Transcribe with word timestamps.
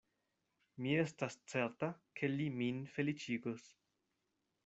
Mi 0.85 0.95
estas 1.01 1.35
certa, 1.51 1.91
ke 2.21 2.31
li 2.37 2.49
min 2.61 2.81
feliĉigos. 2.97 3.69